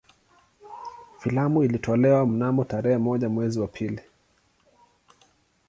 Filamu 1.19 1.63
ilitolewa 1.63 2.25
mnamo 2.25 2.63
tarehe 2.63 2.97
moja 2.97 3.29
mwezi 3.29 3.59
wa 3.59 3.67
pili 3.67 4.01